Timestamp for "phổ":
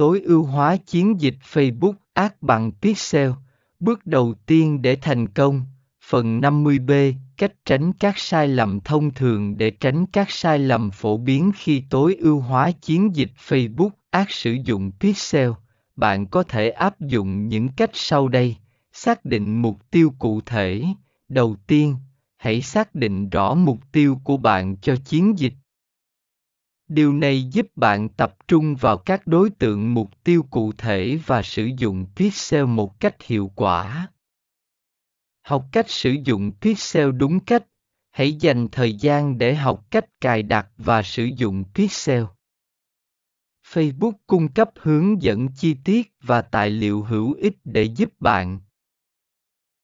10.90-11.16